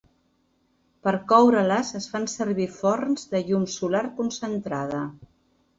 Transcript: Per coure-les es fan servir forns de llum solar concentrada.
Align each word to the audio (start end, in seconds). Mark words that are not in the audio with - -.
Per 1.07 1.13
coure-les 1.33 1.93
es 2.01 2.09
fan 2.15 2.25
servir 2.33 2.67
forns 2.81 3.29
de 3.35 3.45
llum 3.53 3.71
solar 3.79 4.05
concentrada. 4.19 5.09